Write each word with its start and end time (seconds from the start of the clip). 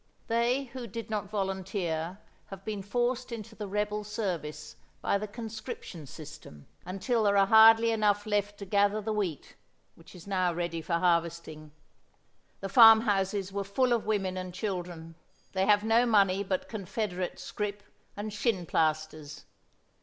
They 0.25 0.63
who 0.63 0.87
did 0.87 1.11
not 1.11 1.29
volunteer 1.29 2.17
have 2.47 2.65
been 2.65 2.81
forced 2.81 3.31
into 3.31 3.53
the 3.53 3.67
rebel 3.67 4.03
service 4.03 4.75
by 4.99 5.19
the 5.19 5.27
conscription 5.27 6.07
system, 6.07 6.65
until 6.87 7.21
there 7.21 7.37
are 7.37 7.45
hardly 7.45 7.91
enough 7.91 8.25
left 8.25 8.57
to 8.57 8.65
gather 8.65 8.99
the 8.99 9.13
wheat, 9.13 9.53
which 9.93 10.15
is 10.15 10.25
now 10.25 10.51
ready 10.53 10.81
for 10.81 10.93
harvesting. 10.93 11.71
The 12.61 12.69
farmhouses 12.69 13.53
were 13.53 13.63
full 13.63 13.93
of 13.93 14.07
women 14.07 14.37
and 14.37 14.51
children. 14.55 15.13
They 15.51 15.67
have 15.67 15.83
no 15.83 16.07
money 16.07 16.43
but 16.43 16.67
Confederate 16.67 17.37
scrip 17.37 17.83
and 18.17 18.33
'shin 18.33 18.65
plasters.' 18.65 19.45